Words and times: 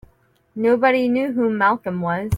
Nobody 0.55 1.07
knew 1.07 1.31
who 1.33 1.51
Malcolm 1.51 2.01
was. 2.01 2.29